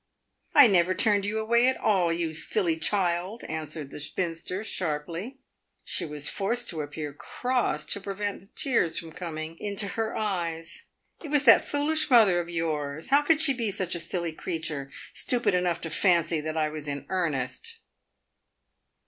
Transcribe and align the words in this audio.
"I 0.55 0.65
never 0.65 0.95
turned 0.95 1.25
you 1.25 1.37
away 1.37 1.67
at 1.67 1.77
all, 1.77 2.11
you 2.11 2.33
silly 2.33 2.75
child," 2.79 3.43
answered 3.43 3.91
the 3.91 3.99
spinster, 3.99 4.63
sharply. 4.63 5.37
She 5.83 6.05
was 6.05 6.27
forced 6.27 6.69
to 6.69 6.81
appear 6.81 7.13
cross 7.13 7.85
to 7.93 8.01
prevent 8.01 8.39
the 8.41 8.47
tears 8.55 8.97
from 8.97 9.11
coming 9.11 9.59
into 9.59 9.89
her 9.89 10.17
eyes. 10.17 10.85
"It 11.23 11.29
was 11.29 11.43
that 11.43 11.63
foolish 11.63 12.09
mother 12.09 12.39
of 12.39 12.49
yours. 12.49 13.09
How 13.09 13.21
could 13.21 13.41
she 13.41 13.53
be 13.53 13.69
such 13.69 13.93
a 13.93 13.99
silly 13.99 14.33
creature!— 14.33 14.89
stupid 15.13 15.53
enough 15.53 15.79
to 15.81 15.91
fancy 15.91 16.41
that 16.41 16.57
I 16.57 16.67
was 16.67 16.87
in 16.87 17.05
earnest 17.09 17.81